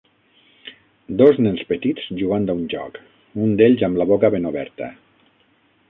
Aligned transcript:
Dos 1.19 1.41
nens 1.47 1.61
petits 1.73 2.09
jugant 2.21 2.49
a 2.55 2.57
un 2.63 2.65
joc, 2.73 2.99
un 3.49 3.55
d'ells 3.61 3.85
amb 3.89 4.03
la 4.03 4.09
boca 4.15 4.37
ben 4.39 4.53
oberta. 4.55 4.91